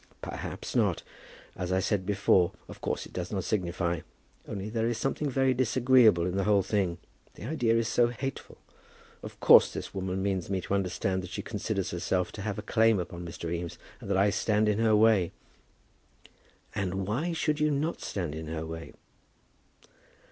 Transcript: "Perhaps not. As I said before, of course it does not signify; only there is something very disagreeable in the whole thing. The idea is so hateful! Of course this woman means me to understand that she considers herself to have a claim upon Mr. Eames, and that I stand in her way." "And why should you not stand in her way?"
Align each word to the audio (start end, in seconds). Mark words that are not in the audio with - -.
"Perhaps 0.23 0.75
not. 0.75 1.03
As 1.55 1.71
I 1.71 1.79
said 1.79 2.07
before, 2.07 2.53
of 2.67 2.81
course 2.81 3.05
it 3.05 3.13
does 3.13 3.31
not 3.31 3.43
signify; 3.43 3.99
only 4.47 4.67
there 4.67 4.87
is 4.87 4.97
something 4.97 5.29
very 5.29 5.53
disagreeable 5.53 6.25
in 6.25 6.35
the 6.37 6.45
whole 6.45 6.63
thing. 6.63 6.97
The 7.35 7.43
idea 7.43 7.75
is 7.75 7.87
so 7.87 8.07
hateful! 8.07 8.57
Of 9.21 9.39
course 9.39 9.71
this 9.71 9.93
woman 9.93 10.23
means 10.23 10.49
me 10.49 10.59
to 10.61 10.73
understand 10.73 11.21
that 11.21 11.29
she 11.29 11.43
considers 11.43 11.91
herself 11.91 12.31
to 12.31 12.41
have 12.41 12.57
a 12.57 12.63
claim 12.63 12.97
upon 12.99 13.23
Mr. 13.27 13.53
Eames, 13.53 13.77
and 13.99 14.09
that 14.09 14.17
I 14.17 14.31
stand 14.31 14.67
in 14.67 14.79
her 14.79 14.95
way." 14.95 15.33
"And 16.73 17.05
why 17.05 17.31
should 17.33 17.59
you 17.59 17.69
not 17.69 18.01
stand 18.01 18.33
in 18.33 18.47
her 18.47 18.65
way?" 18.65 18.93